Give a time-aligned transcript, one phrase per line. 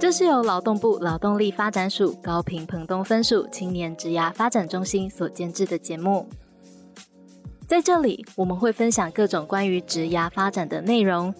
[0.00, 6.26] 这是由劳动部劳动力发展署高屏澎东分署青年职涯发展中心所监制的节目。
[7.66, 11.34] 在这里，我们会分享各种关于职涯发展的内容，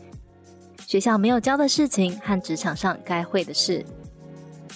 [0.87, 3.83] 学校没有教的事情和职场上该会的事，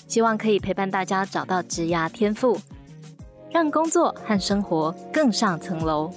[0.08, 2.58] 希望可以陪伴大家找到职涯天赋，
[3.52, 6.10] 让工作和生活更上层楼。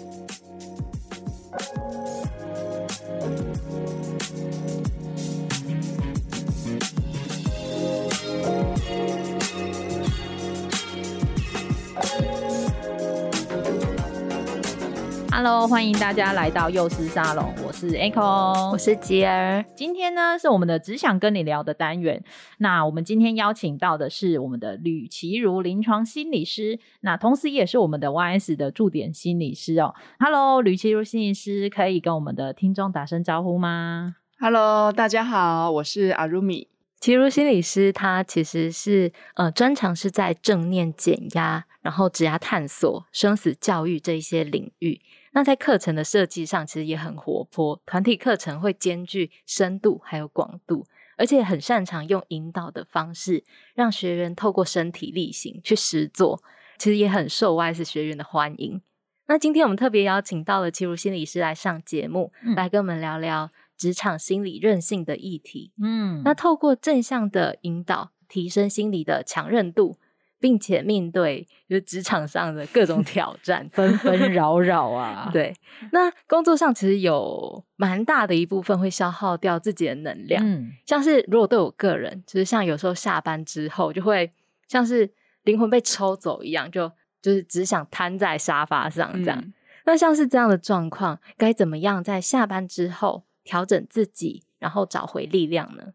[15.37, 19.65] Hello，欢迎大家来到幼师沙龙，我是 Echo，我是吉儿。
[19.75, 22.23] 今天呢是我们的只想跟你聊的单元。
[22.59, 29.93] 那我们今天邀请到的是我们的吕其如临床心理师，那同时也是我们的 YS 的驻点心理师哦。
[30.19, 36.69] Hello，吕其如心理师，可以跟我们的听众打声招呼吗？Hello，大家好，我是阿如米。
[37.01, 45.01] 其如心理师，他其实是呃专长是在正念减压，然后职涯探索、生死教育这一些领域。
[45.35, 47.81] 那在课程的设计上，其实也很活泼。
[47.85, 56.41] 团体课程会兼具深度还有广度，而且很擅长用引导的方式，让学员透过身体力行去实做。
[56.77, 58.81] 其实也很受 YS 学员的欢迎。
[59.27, 65.73] 那今天我们特别邀请到了齐如心理师来上节目，嗯、来跟我们聊聊职场心理韧性的议题。
[65.83, 69.97] 嗯，那透过正向的引导，提升心理的强韧度。
[70.39, 75.29] 并且面对就职场上的各种挑战， 纷纷扰扰啊。
[75.33, 75.53] 对，
[75.91, 80.43] 那工作上其实有蛮大的一部分会消耗掉自己的能量。
[80.45, 84.31] 嗯，像是如果对我个人，就是像有时候下班之后，就会
[84.67, 85.11] 像是
[85.43, 89.39] 灵魂被抽走一样，就就是只想瘫在沙发上这样。
[89.39, 89.53] 嗯，
[89.85, 95.93] 那像是这样的状况，该怎么样在下班之后调整自己，然后找回力量呢？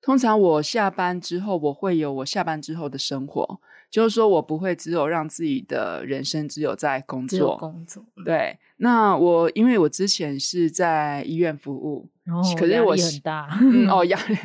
[0.00, 3.60] 通常我下班之后，我会有我下班之后的生活。
[3.90, 8.04] 就是说我不会只有让自己的人生只有在工作，工作。
[8.22, 13.58] 对，那我因为我之前是在医院服务，哦、可是我压力很大。
[13.62, 14.36] 嗯、哦， 压力，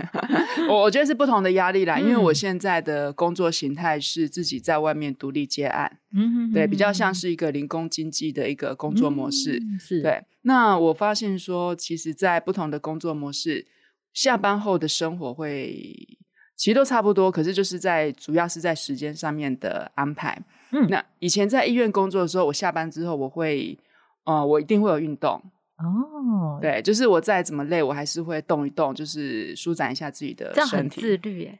[0.70, 1.98] 我我觉得是不同的压力啦。
[1.98, 9.60] 嗯、因为我现在的工作形态是自己在外面独立接案，嗯对，比较像是一个零工经济的一个工作模式。
[9.60, 10.24] 嗯、是对。
[10.44, 13.68] 那我发现说，其实，在不同的工作模式，
[14.14, 16.18] 下班后的生活会。
[16.64, 20.42] 其实都差不多，可是就是在主要是在时间上面的安排。
[20.72, 23.78] 嗯，那以前在医院工作的时候，我下班之后我会，
[24.24, 25.34] 呃，我一定会有运动。
[25.78, 30.56] 哦，对，就是我再怎么累，我还是会动一动，就是舒展一下自己的身体。
[30.56, 31.60] 这样很自律耶。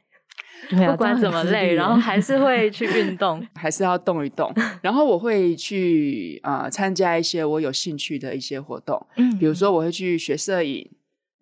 [0.70, 4.50] 对啊，不管怎么累，然 后还是会去运动，还是要动一动。
[4.80, 10.90] 然后我会去呃参加一些我有兴趣的一些活动，嗯，比如说我会去学摄影。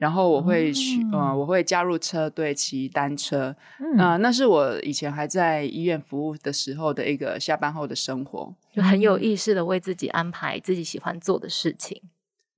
[0.02, 12.02] 然后我会去，嗯、呃，我会加入车队骑单车，嗯、呃，那是我以前还在医院服务的时候的一个下班后的生活，就很有意识的为自己安排自己喜欢做的事情。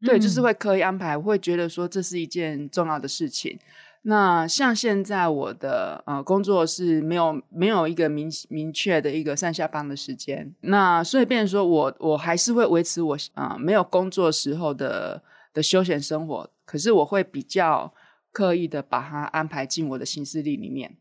[0.00, 3.59] 对，就是会刻意安排，我会觉得说这是一件重要的事情。
[4.06, 15.22] 那像现在我的呃工作是没有没有一个明明确的一个上下班的时间，那所以变成说我我还是会维持我啊、呃、没有工作时候的
[15.53, 16.49] 的休闲生活。
[16.64, 17.92] 可是我会比较
[18.32, 20.97] 刻意的把它安排进我的行事历里面。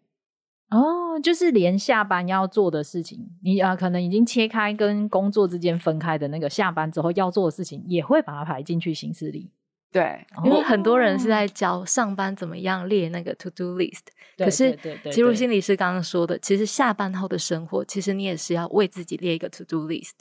[0.69, 9.52] 哦，就是连下班要做的事情，你啊可能已经切开跟工作之间分开的那个下班之后要做的事情，也会把它排进去行事历。
[9.91, 14.02] 对，因为很多人是在教上班怎么样列那个 to do list，
[14.35, 14.75] 可是
[15.12, 20.13] 其实心理师刚刚说的，其实下班后的生活，其实你也是要为自己列一个 to do list。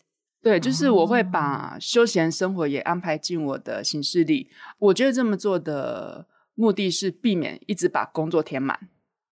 [0.42, 4.48] 对，就是我会把休闲生活也安排进我的行事历。
[4.78, 8.76] 我觉得这么做的目的是避免一直把工作填满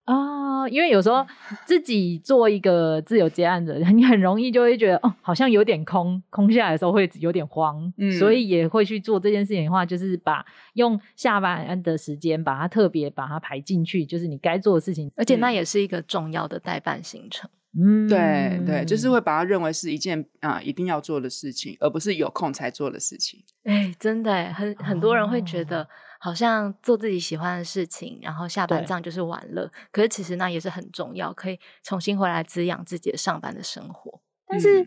[0.05, 1.27] 啊，因为有时候
[1.67, 10.45] 自己做一个自由接案的人， 你很容易就会觉得哦，好像有点空，空下来的时候会有点慌，嗯，所以也会去做这件事情的话，就是把
[10.75, 17.49] 用下班的时间把它特别把它排进去，就是你该做的事情，而且那也是一个重要的代办行程。
[17.53, 17.60] 嗯，
[18.09, 23.45] 对对，就是会把它认为是一件啊、呃、一定要做的事情，而不是有空才做的事情。
[23.63, 25.89] 哎，真的，很很多人会觉得，
[26.19, 29.71] 好像做自己喜欢的事情，然后下班这样就是玩乐。
[29.93, 34.21] 可是其实那也是很重要，可以重新回来滋养自己的上班的生活。
[34.49, 34.83] 但是，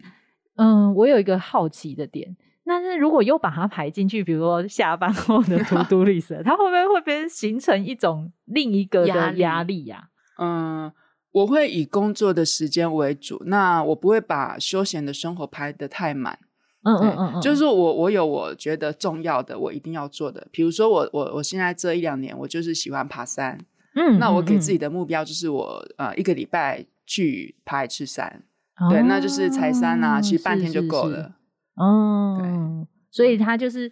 [0.57, 10.43] 嗯、呃，我有一个好奇的点，那是如果又把它排进去，比如说下班后的 to do list，它会不会会不会形成一种另一个的压力呀、啊？
[10.43, 10.91] 嗯。
[11.33, 16.39] 我会以工作的时间为主，那我不会把休闲的生活排得太满。
[16.83, 20.47] 嗯嗯嗯，嗯，就是说我我有我觉得重要的，我一定要做的。
[20.51, 23.59] 比如说我我我现在这一两年，我就是喜欢爬山。
[23.95, 28.43] 嗯，那我给自己的目标就是我呃一个礼拜去爬一次山。
[28.77, 31.35] 哦，对，那就是踩山啊，其实半天就够了。
[31.75, 33.91] 哦，对，所以他就是。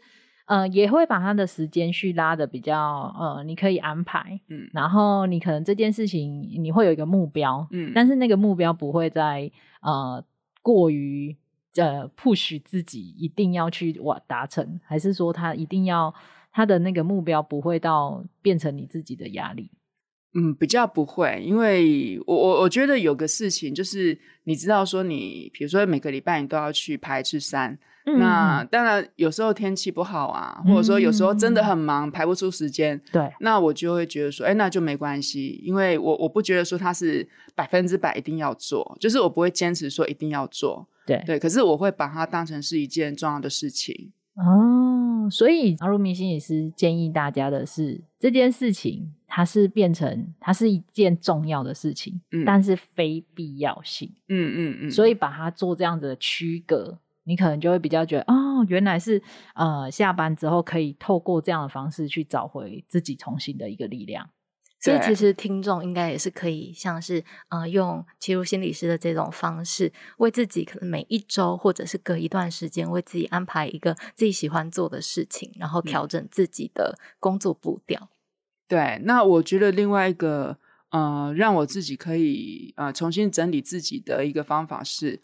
[0.51, 2.77] 呃，也会把他的时间去拉的比较
[3.17, 9.49] 呃，你可以安排，嗯，然后你可能这件事情你会有一个目标，嗯，但是那个目标不会在
[9.81, 10.21] 呃
[10.61, 11.33] 过于
[11.77, 16.13] 呃 push 自己一定要去哇达成，还是说他一定要
[16.51, 19.71] 他的那个目标不会到变成你自己的压力？
[20.33, 27.77] 嗯，比较不会，因为我我我觉得有个事情就是你知道说你比如说每个礼拜你都要去爬一次山。
[28.03, 32.99] 嗯、那当然，有时候天气不好啊，或者说有时候真的很忙，嗯、排不出时间。
[33.11, 40.87] 对，那我就会觉得说，哎，那就没关系，因为我我不觉得说它是百分之百一定要做，就是我不会坚持说一定要做。
[41.05, 44.11] 对对，可是我会把它当成是一件重要的事情。
[44.33, 54.13] 哦，所以阿如明心理师建议大家的是，这件事情它是变成它是一件重要的事情，嗯、但是非必要性。
[54.27, 56.99] 嗯嗯嗯，所以把它做这样子的区隔。
[57.23, 59.21] 你可能就会比较觉得哦，原来是
[59.53, 64.27] 呃下班之后可以透过这样的方式去找回自己重新的一个力量。
[64.79, 77.99] 所以其实听众应该也是可以像是呃用切入心理师的这种方式，为自己可能每一周或者是隔一段时间为自己安排一个自己喜欢做的事情，然后调整自己的工作步调。
[78.01, 78.09] 嗯、
[78.71, 80.57] 对，那我觉得另外一个
[80.91, 85.21] 呃让我自己可以呃重新整理自己的一个方法是。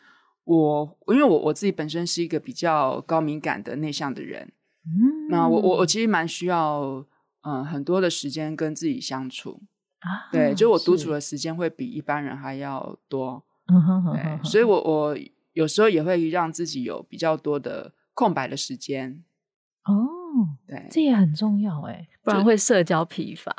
[0.49, 4.49] 我因为我我自己本身是一个比较高敏感的内向的人，
[4.85, 7.05] 嗯，那我我我其实蛮需要
[7.41, 9.61] 嗯很多的时间跟自己相处，
[9.99, 15.17] 啊，对，就我独处的时间会比一般人还要多，嗯哼哼，对，所以我我
[15.51, 19.25] 有时候也会让自己有比较多的空白的时间，
[19.83, 20.07] 哦，
[20.67, 23.53] 对，这也很重要哎，不然会社交疲乏。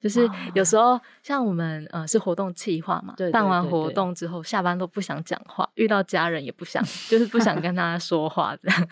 [0.00, 8.88] 就是有时候像我们呃是活动企划嘛，办完活动之后下班都不想讲话，遇到家人也不想， 就是不想跟他说话这样。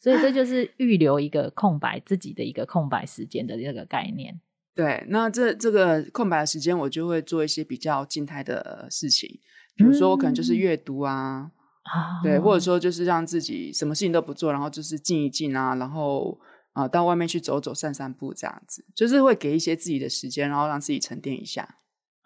[0.00, 4.40] 所以这就是预留一个空白自己的一个空白时间的这个概念。
[4.74, 9.38] 对，那这这个空白的时间，我就会做一些比较静态的事情，
[9.76, 11.50] 比如说我可能就是阅读啊，
[11.94, 16.40] 嗯、对，或者说就是让自己什么事情都不做，然后就是静一静啊，然后。
[16.74, 21.76] 啊、呃，到外面去走走、散散步，这样子就是会给一些自己的时间，然后让自己沉淀一下。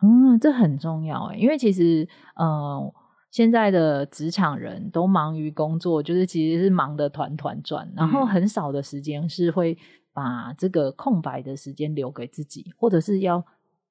[0.03, 2.95] 嗯，这很重要哎，因为其实，呃，
[3.31, 9.77] 现在的职场人都忙于工作，就是其实是忙得团团转，然后很少的时间是会
[10.15, 13.45] 把这个空白的时间留给自己，或者是要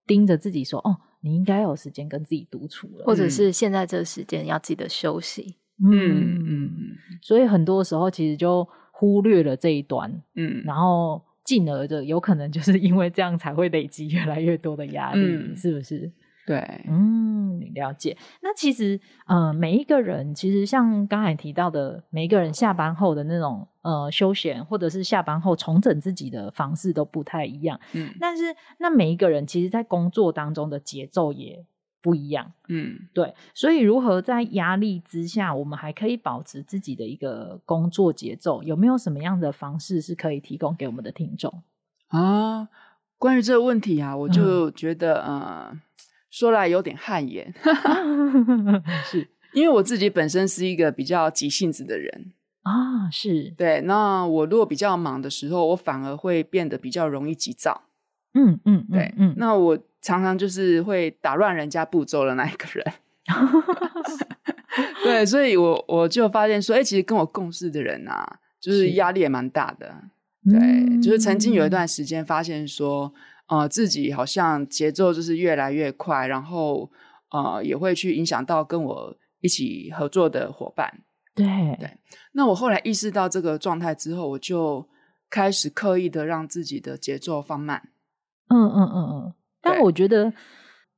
[0.07, 5.57] 盯着自己说，哦，你应该有时间跟自己独处了，或者是现在这个时间要记得休息。
[5.83, 6.71] 嗯嗯嗯，
[7.21, 8.68] 所以很多时候其实就。
[9.00, 16.12] 忽略了这一端，嗯，然后进而的有可能就是因为这样才会累积越来越多的压力，嗯、是不是？
[16.48, 16.58] 对，
[16.88, 18.18] 嗯，了解。
[18.42, 28.10] 那其实，呃，每一个人其实像刚才提到的，每一个人下班后的那种呃休闲，或者是下班后重整自己的方式都不太一样，嗯。
[28.20, 28.46] 但是，
[28.80, 31.64] 那每一个人其实，在工作当中的节奏也
[32.02, 38.63] 不一样，嗯，对，所以如何在压力之下，我们还可以保持自己的一个工作节奏？
[38.63, 41.62] 有没有什么样的方式是可以提供给我们的听众
[42.08, 42.70] 啊？
[43.18, 45.82] 关于这个问题啊，我就觉得，嗯、呃，
[46.30, 47.54] 说来有点汗颜，
[49.04, 53.82] 是因为我自己本身是一个比较急性子的人啊，是对。
[53.82, 57.82] 那我如果比较忙的时候，我反而会变得比较容易急躁。
[58.34, 59.77] 嗯嗯，对，嗯，那我。
[60.01, 62.94] 常常就是会打乱人家步骤的那一个人，
[65.04, 69.94] 对，所以我我就发现说，哎、欸，其实跟我共事的人啊，就是压力也蛮大的，
[70.46, 73.13] 对，嗯、就是曾经有一段时间发现说，
[73.48, 76.89] 呃，自己好像节奏就是越来越快，然后
[77.32, 81.01] 呃，也会去影响到跟我一起合作的伙伴，
[81.36, 81.46] 对
[81.80, 81.98] 对。
[82.34, 84.88] 那我后来意识到这个状态之后，我就
[85.30, 87.89] 开始刻意的让自己的节奏放慢，
[88.50, 89.07] 嗯嗯嗯嗯。
[89.77, 90.34] 但我觉得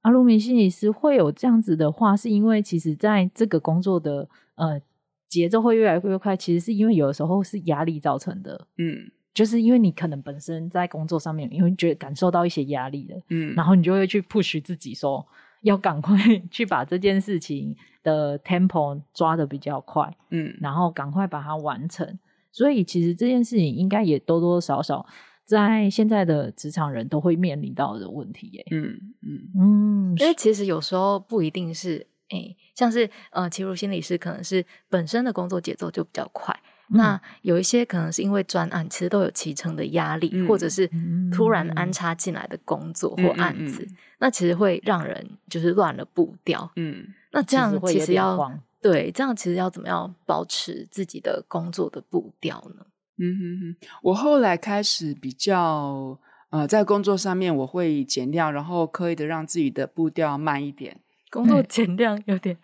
[0.02, 4.82] 阿如明心理师会有这样子的话，是因为其实在这个工作的呃
[5.28, 8.68] 节奏会越来越快，其实是因为有的时候是压力造成的。
[8.78, 15.26] 嗯，就是因为你可能本身在工作上面，你会觉得感受到一些压力的，嗯，然后你就会去 push 自己说
[15.64, 16.18] 要赶快
[16.50, 22.18] 去把这件事情的 tempo 抓得比较快，嗯，然后赶快把它完成。
[22.52, 25.06] 所以其实这件事情应该也多多少少。
[25.50, 28.64] 在现在的职场人都会面临到的问题耶。
[28.70, 36.56] 嗯嗯嗯，因为其实有时候不一定是，哎、欸，像是呃，齐如心理师可能是本身的工作节奏就比较快。
[36.92, 40.88] 那有一些可能是因为专案，其实都有期程的压力，嗯、或者是
[41.32, 46.72] 突然安插进来的工作或案子，嗯嗯嗯、那其实会让人就是乱了步调。
[46.76, 48.38] 嗯，那这样其实要
[48.82, 52.86] 对，这样其实要怎么样保持自己的工作的步调呢？
[53.20, 56.18] 嗯哼哼，我后来开始比较
[56.50, 60.98] 呃，在工作上面我会减量，然后刻意的让自己的步调慢一点，
[61.30, 62.58] 工作减量有点。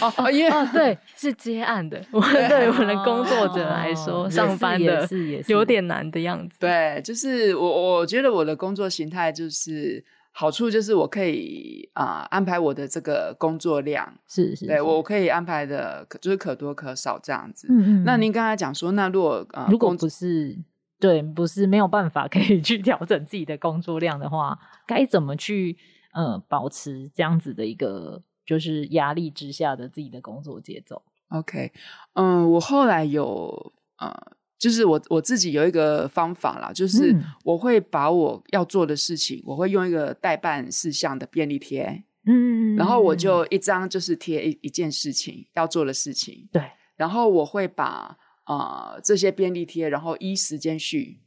[0.00, 2.70] 哦哦，因为哦对，是接案的，我对。
[2.70, 5.06] 我的工作者来说，上班的
[5.46, 6.56] 有点难的样子。
[6.58, 10.02] 对，就是我我觉得我的工作形态就是
[10.32, 17.66] 好处就是我可以啊安排我的这个工作量，是是，对我可以安排的就是可多可少这样子。
[17.70, 18.04] 嗯嗯。
[18.04, 20.56] 那您刚才讲说，那如果如果不是
[20.98, 25.76] 对，不是没有办法可以去调整自己的工作量的话，该怎么去
[26.12, 28.22] 呃保持这样子的一个？
[28.48, 31.02] 就是压力之下的自己的工作节奏。
[31.28, 31.70] OK，
[32.14, 34.10] 嗯，我后来有呃，
[34.58, 46.62] 就是我我自己有一个方法啦，就是我会把我要做的事情，嗯、我会用一个代办事项的便利贴，嗯，然后我就一张就是贴一一件事情要做的事情，对，
[46.96, 51.20] 然后我会把呃这些便利贴，然后依时间序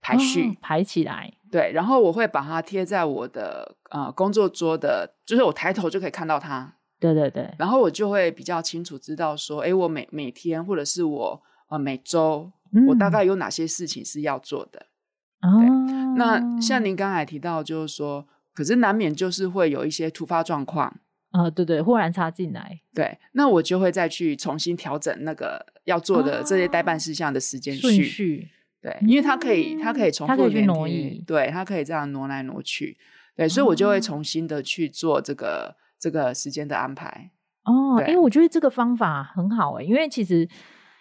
[0.00, 1.34] 排序、哦、排起来。
[1.50, 6.74] 对，然后我会把它贴在我的呃工作桌的，就是我抬头就可以看到它。
[7.00, 7.54] 对对对。
[7.58, 14.86] 然后我就会比较清楚知道说，哎，我每每天或者是我呃每周，嗯、我大概有哪些事情是要做的。
[15.42, 15.60] 哦。
[16.16, 21.00] 那像您刚才提到，就是说，可是难免就是会有一些突发状况。
[21.30, 22.80] 啊、呃，对对，忽然插进来。
[22.94, 27.80] 对，那我就会再去重新调整那个要做的这些待办事项的时间序。
[27.80, 28.48] 顺序。
[28.80, 32.96] 对，因为它可以，它可以重复，去挪移，对，它可以这样挪来挪去，
[33.34, 37.32] 对，所以我就会重新的去做这个、哦、这个时间的安排。
[37.64, 40.48] 哦，因为我觉得这个方法很好诶，因为其实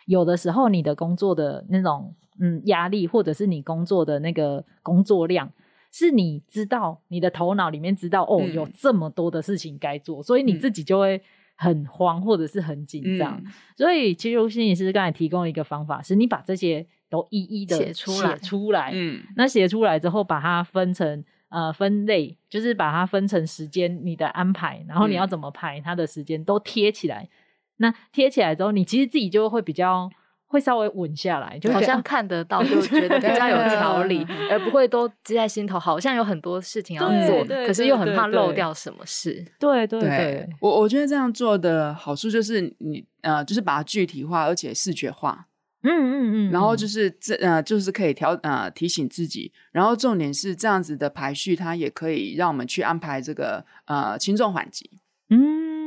[0.08, 5.52] 有的时候你的工作的那种嗯压力，或者是你工作的那个工作量，
[5.92, 11.22] 是你知道你的头脑里面知道哦，有这么多的事情该做，嗯、所以你自己就会
[11.56, 13.38] 很慌或者是很紧张。
[13.38, 16.88] 嗯、所以其实心理师刚才提供一个方法，是你把这些。
[17.10, 27.30] 都一一的写出来，出来，嗯，那写出来之后，把它分成呃分类，就是把它分成时间，你的安排，然后你要怎么排它的时间，嗯、都贴起来。
[27.77, 30.10] 那贴起来之后，你其实自己就会比较
[30.48, 39.46] 会稍微稳下来，就好像看得到，就觉得比较有条理， 而不会都记在心头，好像有很多事情要做，可是又很怕漏掉什么事。
[39.60, 45.48] 对对对，对，我我觉得这样做的好处就是你呃，就是把它具体化，而且视觉化。
[45.84, 54.89] 嗯嗯嗯，然后就是这呃，就是可以调呃提醒自己，然后重点是这样子的排序，它也可以让我们去安排这个呃轻重缓急。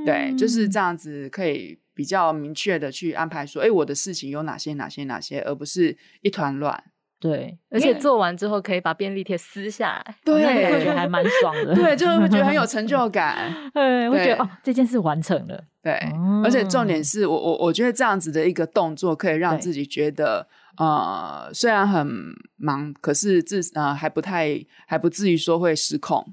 [0.01, 6.83] 嗯，对，就是这样子可以比较明确的去安排说，哎，我的事情有哪些哪些哪些，而不是一团乱。
[7.19, 11.75] 对，而且做完之后可以把便利贴撕下来， 对，我觉得还蛮爽的。
[11.77, 13.55] 对，就会觉得很有成就 感。
[13.75, 15.63] 对，会觉得哦，这件事完成了。
[15.83, 15.93] 对，
[16.43, 26.33] 而且重点是我我我觉得这样子的一个动作可以让自己觉得呃，虽然很忙，可是至呃还不太还不至于说会失控。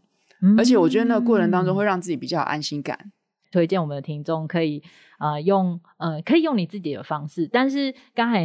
[0.58, 3.12] 而且我觉得那个过程当中会让自己比较有安心感。
[3.52, 4.82] 推荐我们的听众可以
[5.18, 8.44] 啊、呃、用呃可以用你自己的方式，但是刚才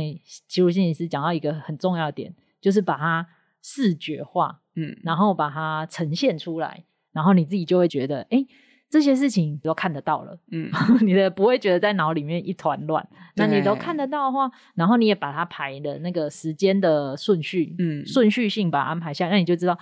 [0.49, 3.27] 齐如心理师讲到一个很重要的点，就是把它
[3.63, 8.45] 视觉化，嗯，然后把它呈现出来，然后你自己就会觉得，哎，
[8.91, 10.71] 这些事情都看得到了，嗯，
[11.03, 13.07] 你的不会觉得在脑里面一团乱，
[13.37, 19.79] 那你都看得到的话，然后你也把它排的那个时间的顺序，嗯，顺序性把它安排下来，那你就知道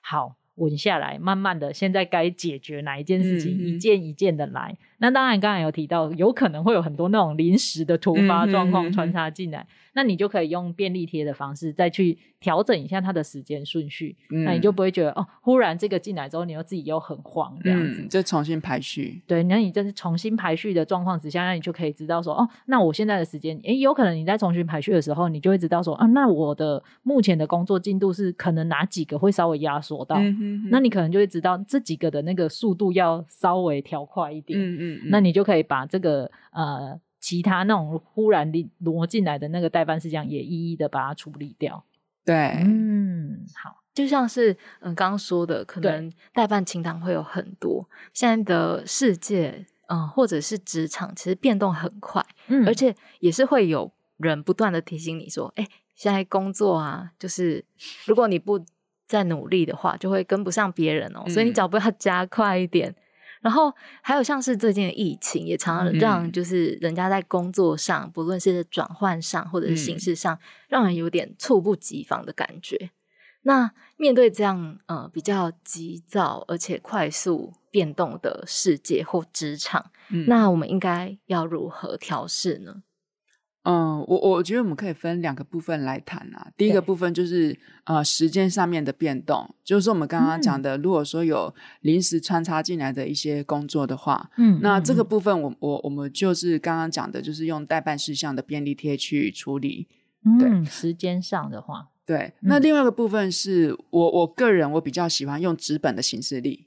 [0.00, 0.36] 好。
[0.56, 4.76] 稳下来，慢慢的，现在该解决哪一件事情，嗯、一件一件的来。
[5.02, 14.16] 那当然，刚才有提到，有可能会有很多那种临时的突发状况穿插进来，嗯、哼哼那你就可以用便利贴的方式再去调整一下它的时间顺序。
[14.30, 19.20] 嗯、那你就不会觉得哦，忽然这个进来之后，你又自己又很慌这样子，嗯、就重新排序。
[19.26, 34.56] 对，那你这是重新排序的状况之下，那你就可以知道说，哦，那我现在的时间，诶，有可能你在重新排序的时候，你就会知道说，啊，那我的目前的工作进度是可能哪几个会稍微压缩到，嗯、哼哼那你可能就会知道这几个的那个速度要稍微调快一点。
[34.60, 37.00] 嗯嗯，那你就可以把这个呃。
[37.22, 41.84] 其他那种忽然的挪进来的那个代办事项，也一一的把它处理掉。
[42.24, 42.34] 对，
[42.64, 47.88] 嗯，好，就像是嗯刚刚说的，可能代办清单会有很多。
[48.12, 57.64] 现在的世界，嗯，或者是职场，其实变动很快，嗯，而且也是会有人不断的提醒你说，哎，现在工作啊，就是
[58.04, 58.58] 如果你不
[59.06, 62.92] 再努力的话，就会跟不上别人哦，所以你脚步要加快一点。
[63.42, 72.90] 嗯然后还有像是最近的疫情，也常常让就是人家在工作上，嗯、不论是转换上或者是形式上，嗯、让人有点猝不及防的感觉。
[73.42, 82.84] 那面对这样呃比较急躁而且快速变动的世界或职场，嗯、那我们应该要如何调试呢？
[83.64, 86.50] 嗯，我我觉得我们可以分两个部分来谈啊。
[86.56, 99.86] 第一个部分就是呃时间上面的变动，就是我们刚刚讲的，嗯、如果说有临时穿插进来的一些工作的话，嗯，那这个部分我我我们就是刚刚讲的，就是用代办事项的便利贴去处理。
[100.38, 102.32] 对，嗯、时间上的话，对。
[102.40, 106.66] 那另外一个部分是我我个人我比较喜欢用纸本的行事历。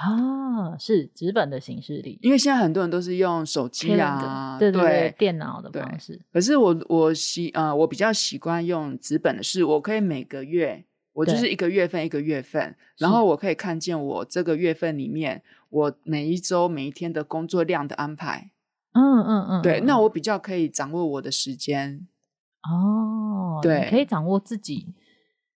[0.00, 6.20] 啊，是纸本的形式里，因为现在很多人都是用手机啊，对对对，电脑的方式。
[6.32, 18.52] 可是我我习呃，我比较习惯用纸本的是，我可以每个月，我就是一个月份一个月份，然后我可以看见我这个月份里面，我每一周每一天的工作量的安排。
[18.92, 22.06] 嗯嗯嗯，对，那我比较可以掌握我的时间。
[22.62, 24.94] 哦，对，可以掌握自己，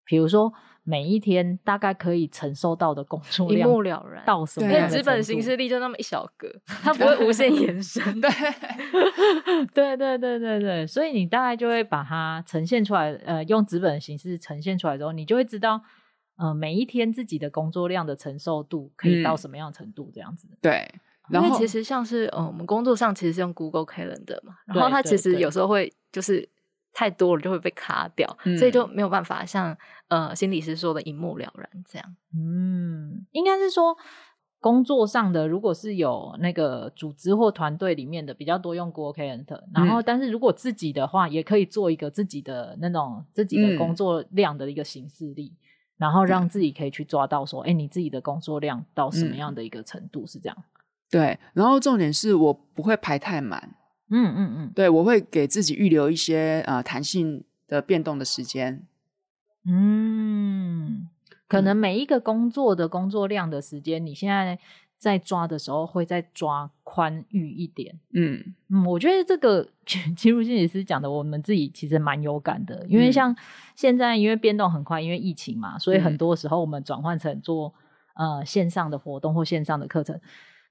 [0.06, 0.50] 比如说。
[0.90, 4.24] 每一天大概可以承受到的工作量，一目了然。
[4.26, 4.66] 到什么？
[4.66, 8.02] 因为纸本形式力就那么一小格， 它不会无限延伸。
[8.20, 8.28] 对，
[9.72, 10.86] 对，对，对，对，对。
[10.86, 15.80] 所以你大概就会把它呈现出来，呃，用纸本形式呈现出来之后，你就会知道，
[16.36, 20.48] 呃，每一天自己的工作量的承受度可以到什么样程度，这样子。
[20.50, 20.92] 嗯、对，
[21.30, 26.48] 因为其实像是，呃，我们工作上其实是用 Google Calendar 嘛，然后它其实有时候会就是。
[26.92, 29.76] 太多了就会被卡掉，嗯、所以就没有办法像
[30.08, 32.16] 呃心理师说的一目了然这样。
[32.34, 33.96] 嗯，应该是说
[34.60, 45.66] 工作上的，如果是有那个组织或团队里面的比较多用 Google Calendar，然后但是如果自己的话，也可以做一个自己的那种自己的工作量的一个形式力，嗯、
[45.98, 50.56] 然后让自己可以去抓到说，哎、嗯，你自己的工作量到什么样的一个程度是这样。
[51.10, 53.76] 对，然后重点是我不会排太满。
[54.10, 58.86] 嗯嗯嗯，嗯对，我会给自己预留一些呃弹性的变动的时间。
[59.64, 61.08] 嗯，
[61.46, 64.58] 可能每一个工作的工作量的时间，你现在
[64.98, 68.00] 在抓的时候会再抓宽裕一点。
[68.12, 68.54] 嗯。
[68.68, 73.36] 嗯，我觉得这个其实心理师讲的，我们自己其实蛮有感的，因为像
[73.76, 77.72] 现在因为变动很快，因为疫情嘛，所以很多时候我们转换成做
[78.16, 80.20] 呃线上的活动或线上的课程，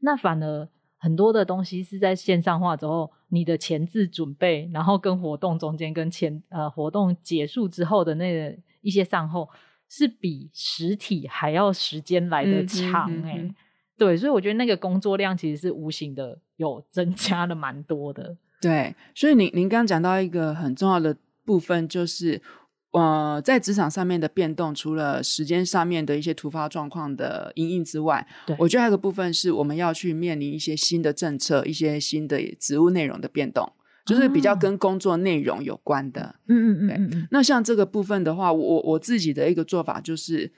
[0.01, 0.67] 那反而。
[0.99, 9.49] 很多的东西是在线上化之后，你的前置准备，然后跟活动中间跟前呃活动结束之后的那个一些善后，
[9.87, 13.37] 是比实体还要时间来得长哎、欸。
[13.37, 13.55] 嗯嗯嗯、
[13.97, 18.37] 对，所以我觉得那个工作量其实是无形的有增加了蛮多的。
[18.61, 22.41] 对，所以您您刚刚讲到一个很重要的部分就是。
[22.91, 33.71] 呃，在职场上面的变动，除了时间上面的一些突发状况的因应之外，对我觉得还有一个部分是我们要去面临一些新的政策、一些新的职务内容的变动，
[34.07, 36.35] 就是比较跟工作内容有关的。
[36.47, 40.51] 嗯嗯嗯，嗯，那像这个部分的话，我我自己的一个做法就是，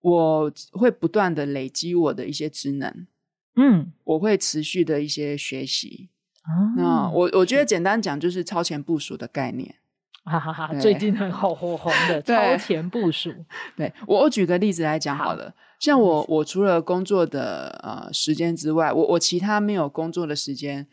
[0.00, 3.06] 我会不断的累积我的一些职能。
[3.54, 6.08] 嗯，我会持续的一些学习。
[6.42, 9.76] 哦，那我我觉得简单讲就是超前部署的概念。
[10.26, 10.74] 哈哈哈！
[10.80, 13.32] 最近很好火红的 超前部署。
[13.76, 20.86] 对，我我举个例子来讲好了，好像我我除了工作的呃时间之外，我我其他没有工作的时间，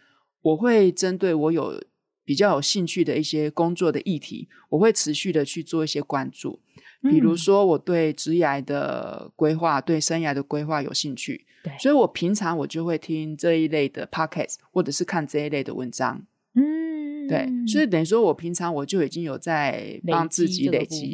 [0.43, 1.83] 我会针对我有
[2.23, 6.59] 比较有兴趣的一些工作的议题，我会持续的去做一些关注。
[7.01, 16.21] 比如说，我对职涯的规划、对生涯的规划有兴趣，对，所以我平常我就会听这一类的 podcast，或者是看这一类的文章。
[17.33, 21.11] 对，所以等于说，我平常我就已经有在帮自己累积。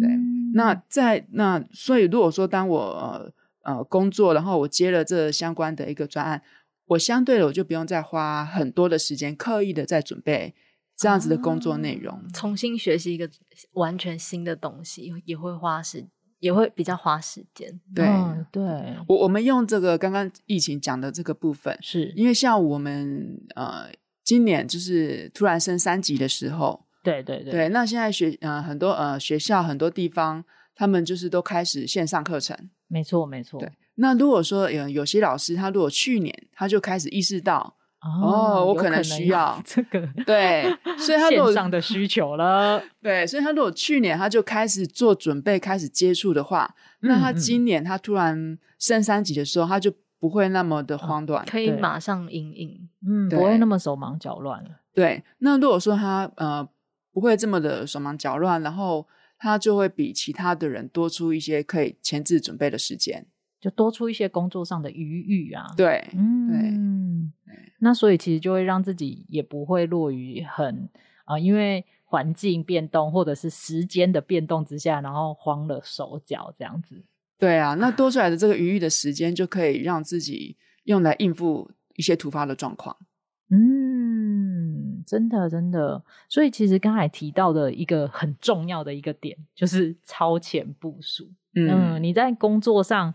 [0.00, 0.10] 对，
[0.52, 3.32] 那在那，所以如果说当我呃
[3.62, 6.42] 呃工作，然后我接了这相关的一个专案，
[6.86, 10.54] 我相对的我就不用再花很多的时间，刻意的在准备
[10.94, 13.30] 这样子的工作内容，啊、重新学习一个
[13.72, 16.04] 完全新的东西，也会花时，
[16.40, 17.80] 也会比较花时间。
[17.94, 18.62] 对、哦、对，
[19.06, 23.90] 我我们用这个刚刚疫情讲的这个部分，是因为像我们呃。
[24.28, 27.68] 今年就是突然升三级的时候，对对对，对。
[27.70, 32.54] 那现在学呃很多呃学校很多地方，他们就是都开始线上课程，
[32.88, 33.58] 没错没错。
[33.58, 33.72] 对。
[33.94, 40.64] 那如果说有有些老师，他如果去年他就开始意识到，哦，我可能需要 这个，对，
[40.98, 49.90] 所以他 线上的需求了， 对，所以他如果去年他就开始做准备，开始接触的话，那他今年他突然升三级的时候，他就。
[50.18, 54.70] 不会那么的慌乱，可以马上应应，嗯，不会那么手忙脚乱了。
[54.92, 56.68] 对，那如果说他呃
[57.12, 59.06] 不会这么的手忙脚乱，然后
[59.38, 63.26] 他就会比其他的人多出一些可以前置准备的时间，
[63.60, 65.66] 就多出一些工作上的余裕啊。
[65.76, 70.88] 对，嗯，对，那所以其实就会让自己也不会落于很
[71.24, 77.04] 啊、呃，因为环境变动或者是时间的变动之下，然后慌了手脚这样子。
[77.38, 82.96] 对啊，那多出来的这个余裕的时间就可以让自己用来应付一些突发的状况。
[83.50, 91.30] 嗯，真的真的，所以其实刚才提到的一个很重要的一个点，就是超前部署。
[91.54, 93.14] 嗯，嗯，你在工作上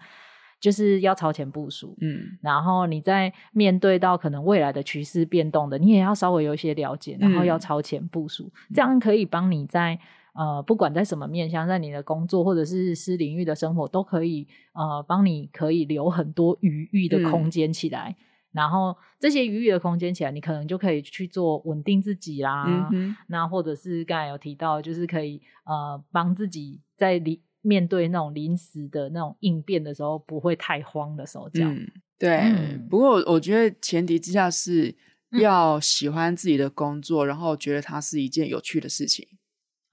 [0.60, 1.96] 就是要超前部署。
[2.02, 10.00] 嗯，然后你在面对到可能未来的趋势变动的，你也要稍微有一些了解，然后要超前部署，嗯，这样可以帮你在
[10.34, 18.16] 呃，不管在什么面向，在你的工作或者是私领域的生活，都可以呃，帮你可以留很多余裕的空间起来。
[18.20, 22.88] 嗯然后这些余裕的空间起来，你可能就可以去做稳定自己啦。
[22.94, 23.16] 嗯。
[23.26, 31.68] 那或者是刚才有提到，就是可以呃帮自己在临面对那种临时的那种应变的时候，不会太慌的手脚。
[31.68, 32.42] 嗯，对。
[32.42, 32.88] 嗯。
[32.88, 34.96] 不过我觉得前提之下是
[35.32, 39.28] 要喜欢自己的工作，嗯，然后觉得它是一件有趣的事情。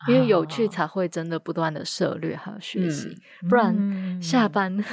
[0.08, 3.08] 因为有趣才会真的不断的涉略还有学习，
[3.42, 3.74] 嗯、不然
[4.22, 4.84] 下班、嗯、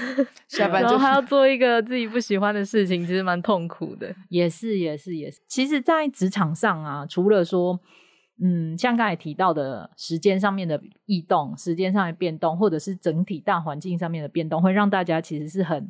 [0.47, 4.13] 下班就然后还要做一个自己不喜欢的事情，其实蛮痛苦的。
[4.29, 5.39] 也是也是也是。
[5.47, 7.79] 其实，在职场上啊，除了说，
[8.43, 15.89] 嗯，像刚才提到的时间上面的异动、时间上的变动，或者是整体大环境上面的变动，会让大家其实是很。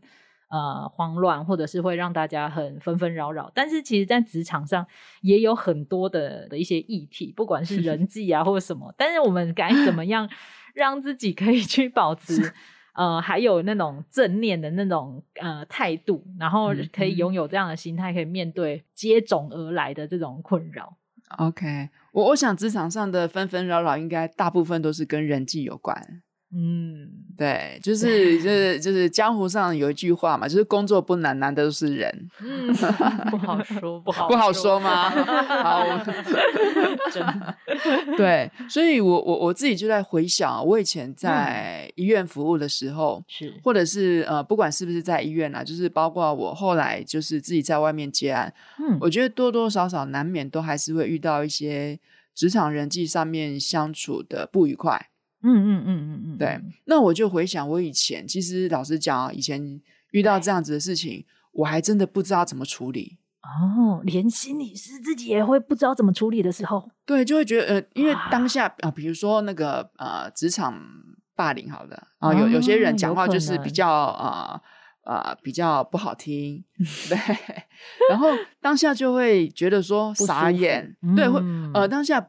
[0.49, 4.87] 呃，慌乱或者是会让大家很纷纷扰扰，但是其实，在职场上
[5.21, 10.29] 也有很多的的一些议题，不管是人际啊或者什么，但是我们该怎么样
[10.73, 12.53] 让自己可以去保持
[12.93, 20.95] 呃，还有那种正念的那种呃态度，然后可以拥有这样的心态，可以面对接踵而来的这种困扰。
[21.37, 26.23] OK，我我想职场上的纷纷扰扰，应该大部分都是跟人际有关。
[26.55, 32.29] 嗯，对，就是就是就是江湖上有一句话嘛，就是工作不难，难的都是人。
[32.39, 32.73] 嗯，
[33.29, 35.09] 不好说，不好不好说吗？
[35.09, 35.83] 好，
[37.11, 37.55] 真的
[38.15, 51.99] 对，所以我我我自己就在回想，我以前在医院服务的时候，是、嗯、或者是呃，不管是不是在医院啊，就是包括我后来就是自己在外面接案，嗯，我觉得多多少少难免都还是会遇到一些
[52.33, 55.09] 职场人际上面相处的不愉快。
[55.43, 56.59] 嗯嗯嗯嗯嗯，对。
[56.85, 63.17] 那我就回想我以前，其实老实讲啊，以前遇到这样子的事情，我还真的不知道怎么处理。
[63.41, 70.77] 哦，连心理师自己也会不知道怎么处理的时候，对，就会觉得呃，因为当下啊，比如说那个呃，职场
[71.33, 74.59] 霸凌，好的啊，有有些人讲话就是比较啊
[75.03, 76.61] 啊、呃呃、比较不好听，
[77.07, 77.17] 对。
[78.09, 81.39] 然后当下就会觉得说傻眼，对，会
[81.73, 82.27] 呃当下。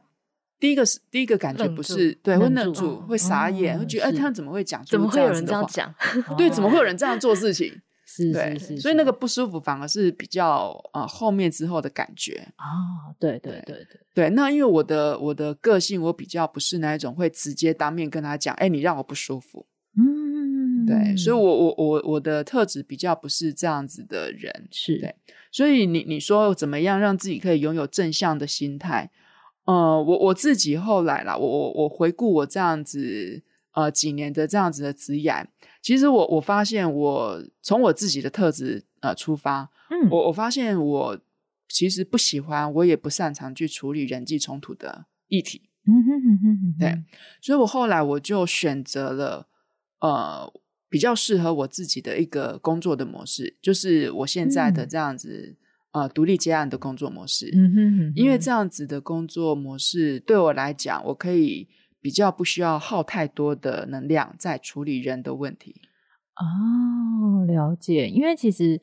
[0.59, 4.83] 第一个是第一个感觉不是对，会愣住，会傻眼，会觉得哎，他怎么会讲？
[4.85, 5.93] 怎么会有人这样讲？
[6.37, 7.73] 对，怎么会有人这样做事情？
[8.05, 13.13] 是是是，所以那个不舒服反而是比较啊后面之后的感觉啊。
[13.19, 14.29] 对对对对对。
[14.31, 19.67] 那因为我的我的个性，我比较不是那一种会直接当面跟他讲，哎，你让我不舒服。
[19.95, 25.15] 嗯，对，所以我我我我的特质比较不是这样子的人，是对。
[25.51, 29.09] 所以你你说怎么样让自己可以拥有正向的心态？
[29.69, 35.45] 呃，我我自己后来啦，我我我回顾我这样子呃几年的这样子的职涯，
[35.79, 41.19] 其实我我发现我从我自己的特质呃出发，嗯，我我发现我
[41.67, 47.03] 其实不喜欢，我也不擅长去处理人际冲突的议题，嗯哼哼哼哼，对，
[47.39, 49.45] 所以我后来我就选择了
[49.99, 50.51] 呃
[50.89, 55.53] 比较适合我自己的一个工作的模式，就是我现在的这样子。
[55.53, 55.57] 嗯
[55.91, 61.67] 呃，独立接案的工作模式，嗯哼嗯哼，因为这样子的工作模式对我来讲，我可以
[61.99, 65.81] 比较不需要耗太多的能量在处理人的问题。
[66.35, 68.07] 哦，了解。
[68.07, 68.79] 因为其实，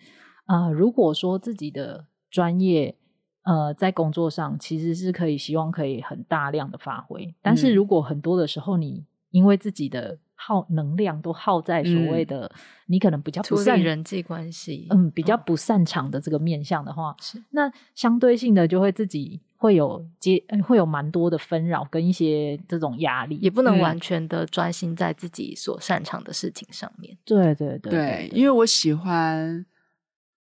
[0.46, 2.96] 呃，如果说自己的专业，
[3.44, 12.50] 呃，在工作上其实是可以希望可以很大量的发挥，但是如果很多的时候你因为自己的耗能量都耗在所谓的、嗯、
[12.86, 27.16] 你可能比较不善人际关系，嗯，比较不擅长的这个面向的话，是、哦、那相对性的就会自己会有接会有蛮多的纷扰跟一些这种压力，也不能完全的专心在自己所擅长的事情上面。
[27.24, 29.64] 对对对对，对，因为我喜欢，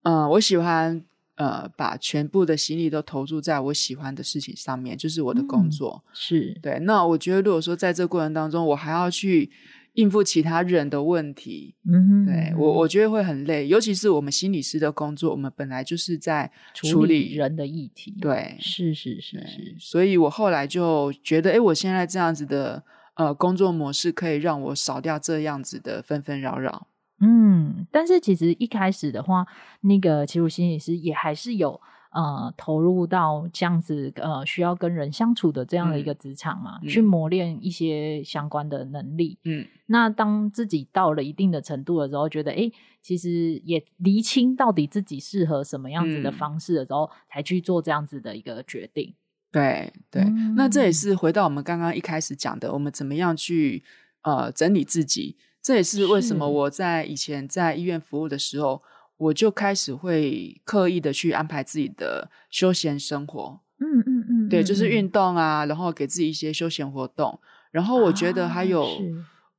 [0.04, 1.04] 嗯、呃，我喜欢。
[1.38, 6.02] 呃，把全部的心力都投注在我喜欢的事情上面，就是我的工作。
[6.08, 6.80] 嗯、是对。
[6.84, 9.52] 那我觉得，如果说在这个过程当中，我还要去
[9.96, 11.76] 应付其他人的问题。
[11.86, 18.16] 嗯哼，对我我觉得会很累，尤其是我们心理师的工作，我们本来就是在处理人的议题。
[18.22, 22.84] 对，是是是是，所以我后来就觉得，哎，我现在这样子的
[23.16, 26.88] 呃工作模式，可以让我少掉这样子的纷纷扰扰。
[27.20, 29.46] 嗯，但是其实一开始的话，
[29.82, 31.82] 那个齐如心理师也还是有。
[32.16, 39.38] 呃，投入到这样子呃，需要跟人相处的这样的一个职场嘛，嗯、去磨练一些相关的能力。
[39.44, 49.14] 嗯，那当自己到了一定的程度的时候，觉得哎，其实也厘清到底自己适合什么样子的方式的时候，嗯、才去做这样子的一个决定。
[49.52, 53.84] 对对，嗯、那这也是回到我们刚刚一开始讲的，我们怎么样去
[54.22, 55.36] 呃整理自己。
[55.62, 58.82] 这也是为什么我在以前在医院服务的时候。
[59.18, 67.40] 我就开始会刻意的去安排自己的休闲生活，嗯嗯嗯，对，就是运动啊，然后给自己一些休闲活动。
[67.72, 68.88] 然后我觉得还有，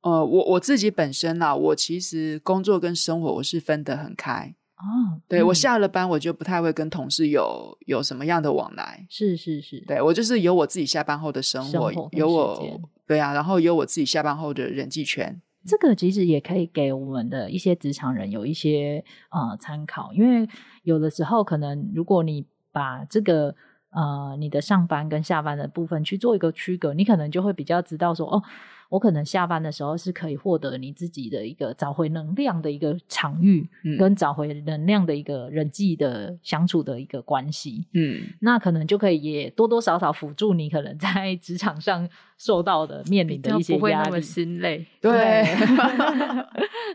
[0.01, 5.21] 呃，我我自己本身啊，我其实工作跟生活我是分得很开哦。
[5.27, 9.05] 对，我下了班，我就不太会跟同事有有什么样的往来。
[9.09, 15.41] 是是是，对，我就是有我自己下班后的生活，有我对啊，然后有我自己下班后的人际圈。
[15.67, 20.47] 这个其实也可以给我们的一些职场人有一些呃参考，因为
[20.83, 23.53] 有的时候可能如果你把这个
[23.89, 28.41] 呃你的上班跟下班的部分去做一个区隔，你可能就会比较知道说哦。
[28.89, 45.43] 我可能下班的时候是可以获得你自己的一个找回能量的一个场域，嗯，跟找回能量的一个人际的相处的一个关系，嗯，那可能就可以也多多少少辅助你可能在职场上受到的面临的一些压力，不会那么心累，对，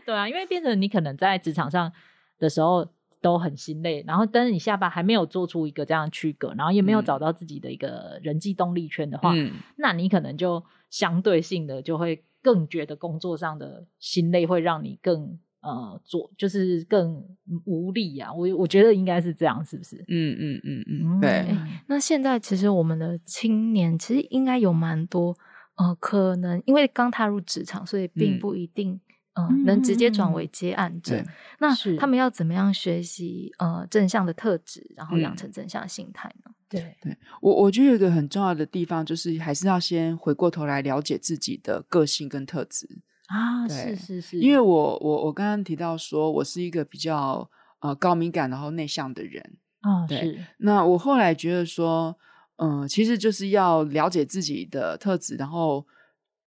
[0.05, 0.15] 对。
[0.15, 1.91] 啊，因为变成你可能在职场上
[2.39, 2.87] 的时候
[3.21, 10.63] 都很心累，然后但是你下班还没有做出一个这样的区隔，然后也没有找到自己的一个人际动力圈的话，嗯，那你可能就。
[10.93, 17.25] 相对性的就会更觉得工作上的心累会让你更呃做就是更
[17.65, 19.97] 无力啊，我我觉得应该是这样，是不是？
[20.07, 21.57] 嗯嗯嗯嗯，对、欸。
[21.87, 25.35] 那现在其实我们的青年其实应该有蛮多
[25.77, 29.01] 呃，可能因为刚踏入职场，所以并不一定、
[29.33, 31.15] 嗯、呃能直接转为接案者。
[31.17, 31.27] 嗯、
[31.59, 36.51] 那他们要怎么样学习呃正向的特质，然后养成正向心态呢？
[36.51, 42.87] 嗯对，对我我觉得有一个很重要的地方，就是还是要先回过头来了解自己的个性跟特质
[43.27, 43.67] 啊。
[43.67, 47.47] 是是是，因为我我我刚刚提到说我是一个比较
[47.81, 50.07] 呃高敏感然后内向的人啊。
[50.07, 52.17] 对，那我后来觉得说，
[52.55, 55.85] 嗯、呃，其实就是要了解自己的特质，然后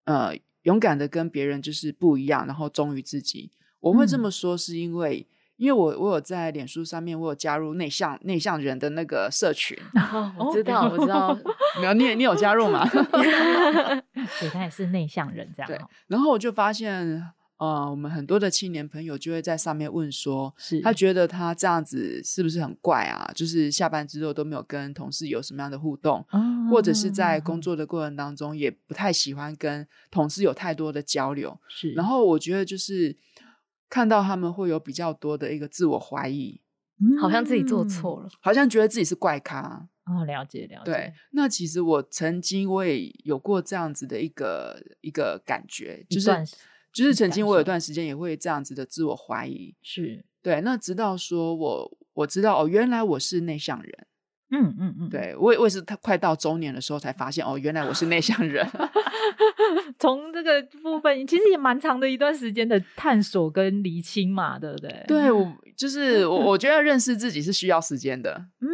[0.07, 3.51] 呃勇敢的跟别人就是不一样，然后忠于自己。
[3.81, 5.27] 我会这么说是因为。
[5.29, 9.75] 嗯因为我我有在脸书上面，我有加入内向内向人的那个社群。
[10.13, 11.35] 哦，我知道，我知道。
[11.81, 12.87] 没有，你你有加入吗？
[12.93, 15.67] 对，他也是内向人，这样。
[15.67, 15.81] 对。
[16.09, 17.27] 然后我就发现，
[17.59, 23.31] 呃，我们很多的青年朋友就会在上面问说，是他觉得他这样子是不是很怪啊？
[23.35, 31.59] 就是下班之后都没有跟同事有什么样的互动，哦、或者是在工作的过程当中也不太喜欢跟同事有太多的交流。
[31.69, 31.93] 是。
[31.93, 33.17] 然后我觉得就是。
[33.89, 36.61] 看到他们会有比较多的一个自我怀疑，
[37.01, 39.89] 嗯，好像自己做错了，好像觉得自己是怪咖。
[40.05, 40.91] 哦，了解了解。
[40.91, 46.29] 对，那其实我曾经我也有过这样子的一个一个感觉，就是
[46.97, 49.75] 就是曾经我有段时间也会这样子的自我怀疑。
[49.83, 54.07] 是对，那直到说我我知道哦，原来我是内向人。
[54.49, 58.65] 嗯嗯嗯，对，我也我也是他快到中年的时候才发现哦，原来我是内向人。
[59.99, 65.05] 从这个部分，其实也蛮长的一段时间的探索跟厘清嘛，对不对？
[65.09, 68.47] 对，我就是我，我觉得认识自己是需要时间的。
[68.61, 68.69] 嗯，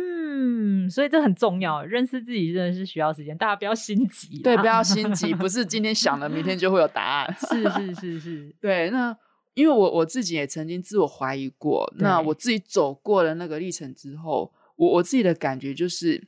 [0.91, 4.39] 所以这很重要，认识自己真的是需要时间，大家不要心急。
[4.43, 7.37] 对，不要心急，不是今天想了，明天就会有答案。
[7.49, 8.91] 是是是是， 对。
[8.91, 9.17] 那
[9.55, 14.53] 因为我我自己也曾经自我怀疑过，那我自己走过了那个历程之后。
[14.77, 16.27] 我我自己的感觉就是，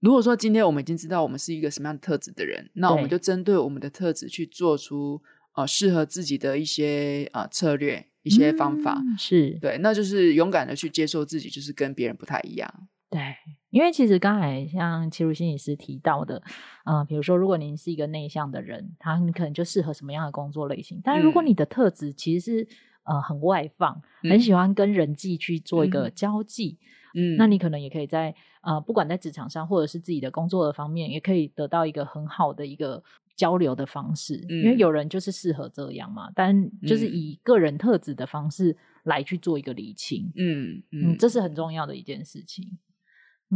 [0.00, 5.20] 如果说今天我们已经知道我们是一个什么样的特质的人，那我们就针对我们的特质去做出
[5.56, 12.72] 呃适合自己的一些呃策略、一些方法，嗯、是对，那就是勇敢的去接受自己，就是跟别人不太一样。
[13.12, 13.20] 对，
[13.68, 16.42] 因为其实刚才像齐如心理师提到的，
[16.86, 20.98] 呃，比如说如果您是一个内向的人，他你可能就适合什么样的工作类型？
[21.04, 22.68] 但是如果你的特质其实是
[23.04, 26.78] 呃很外放，很喜欢跟人际去做一个交际。
[26.80, 33.04] 嗯嗯，那你可能也可以在呃，不管在职场上或者是自己的工作的方面，也可以得到一个很好的一个
[33.36, 34.42] 交流的方式。
[34.48, 40.32] 嗯，因为有人就是适合这样嘛，但就是以个人特质的方式来去做一个理清。
[40.36, 42.78] 嗯嗯，嗯，这是很重要的一件事情。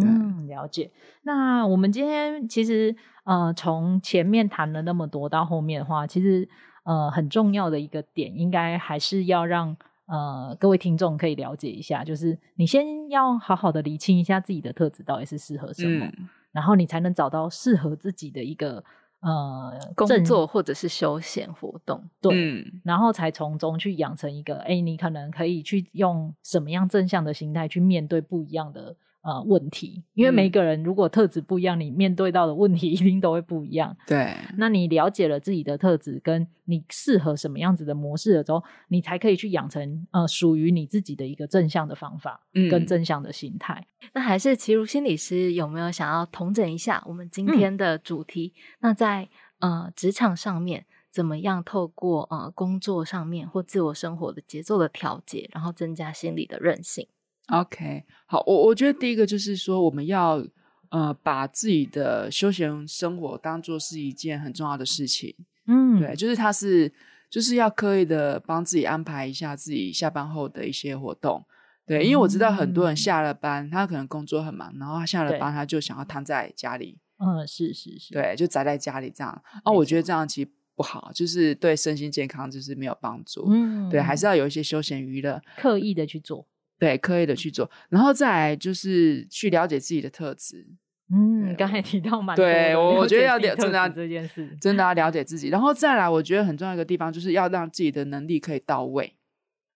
[0.05, 0.91] 嗯，了解。
[1.23, 6.49] 那我们今天其实呃，从前面谈了那么多，到后面的话，其实
[6.85, 18.85] 呃很重要的一个点，应该还是要让呃各位听众可以了解一下，就是你先要好好的理清一下自己的特质到底是适合什么，嗯、然后你才能找到适合自己的一个
[19.21, 28.95] 呃工作或者是休闲活动，对，嗯、然后才从中去养成一个，哎，你可能可以去用什么样正向的心态去面对不一样的。
[29.27, 33.97] 呃，问题，因为每个人如果特质不一样，嗯、你面对到的问题 一定都会不一样。
[34.07, 43.85] 对，那你了解了自己的特质，跟你适合什么样子的模式了之后，你才可以去养成呃属于你自己的一个正向的方法，跟正向的心态。
[44.03, 48.55] 嗯、那还是齐如心理师有没有想要统整一下我们今天的主题？
[48.55, 57.09] 嗯、那在呃职场上面，怎么样透过呃工作上面或自我生活的节奏的调节，然后增加心理的韧性
[57.49, 60.45] ？OK，好，我我觉得第一个就是说，我们要
[60.91, 65.35] 呃把自己的休闲生活当做是一件很重要的事情，
[65.67, 66.93] 嗯，对，就是他是
[67.31, 71.45] 就是要刻意的帮自己安排一下自己下班后的一些活动，
[71.87, 86.47] 对，因为我知道很多人下了班，嗯、他可能工作很忙，然后他下了班他就想要躺在家里，嗯，是是是，对，就宅在家里这样，啊，我觉得这样其实不好，就是对身心健康就是没有帮助，嗯，对，还是要有一些休闲娱乐，刻意的去做。
[86.79, 90.67] 对，刻意的去做，然后再来就是去了解自己的特质。
[91.09, 95.49] 嗯，刚才提到蛮多，对，我我觉得要了真的要这件事，真的要了解自己。
[95.49, 99.17] 然后再来，我觉得很重要一个地方，就是要让自己的能力可以到位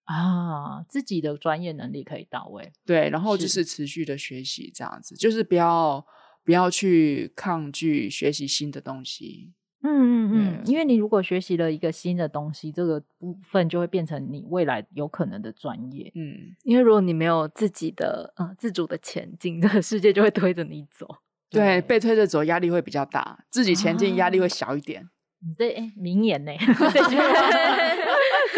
[0.06, 2.72] 啊，自己的专业能力可以到位。
[2.84, 6.04] 对，然后就是持续的学习，这样子，是就是不要
[6.42, 9.52] 不要去抗拒学习新的东西。
[9.82, 16.12] 嗯嗯嗯，因为你如果学习了一个新的东西，这个部分就会变成你未来有可能的专业。
[16.14, 21.06] 嗯，因为如果你没有自己的呃自主的前进，这个世界就会推着你走。
[21.50, 25.08] 对，对被推着走压力会比较大，自己前进压力会小一点。
[25.56, 26.52] 对、啊，名言呢？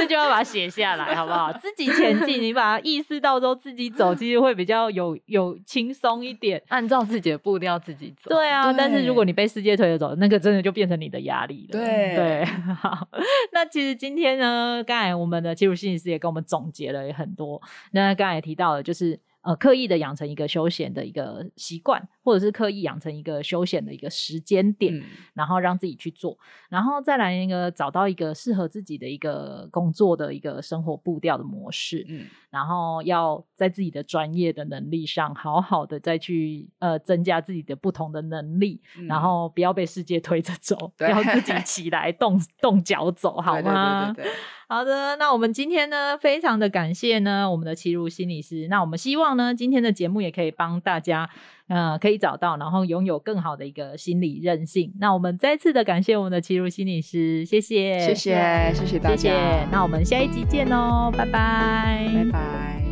[0.02, 1.52] 这就要把它写下来，好不好？
[1.52, 6.60] 自己前进，你把它意识到之后，自己走，其实会比较有有轻松一点。
[6.68, 8.30] 按照自己的步调自己走。
[8.30, 11.78] 对啊，对但是如果你被世界推着走，那个真的就变成你的压力了。
[11.78, 13.06] 对对， 好。
[13.52, 17.62] 那其实今天呢，刚才我们的技术心理师也跟我们总结了很多。
[17.92, 19.20] 那刚才也提到了，就是。
[19.44, 25.02] 呃，刻意的养成一个休闲的一个习惯，或者是刻意养成一个休闲的一个时间点，嗯、
[25.34, 44.12] 然后让自己去做，然后再来一个找到一个适合自己的一个工作的一个生活步调的模式，嗯，然后要在自己的专业的能力上好好的再去呃增加自己的不同的能力，嗯、然后不要被世界推着走，对要自己 起来动动脚走，好吗？
[44.12, 44.38] 对对对对对。
[44.68, 48.68] 好的，那我们今天呢，非常的感谢呢，我们的齐如心理师。
[48.68, 51.28] 那我们希望呢，今天的节目也可以帮大家，
[51.68, 54.92] 呃，可以找到，然后拥有更好的一个心理韧性。
[54.98, 59.16] 那我们再次的感谢我们的齐如心理师，谢谢，谢谢，谢谢大家。
[59.16, 62.82] 谢谢，那我们下一集见哦，拜拜，拜拜。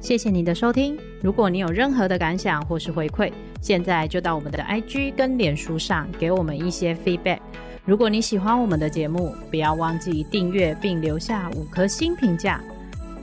[0.00, 0.96] 谢谢你的收听。
[1.20, 7.40] 如果你有任何的感想或是回馈，现在就到我们的 IG 跟脸书上给我们一些 feedback。
[7.84, 12.62] 如果你喜欢我们的节目，不要忘记订阅并留下五颗星评价，